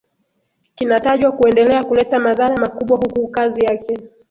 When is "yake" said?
3.65-3.97